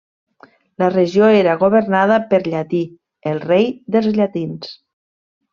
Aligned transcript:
La 0.83 0.87
regió 0.93 1.27
era 1.41 1.53
governada 1.65 2.17
per 2.33 2.41
Llatí, 2.47 2.81
el 3.33 3.45
rei 3.47 3.71
dels 3.97 4.11
llatins. 4.17 4.77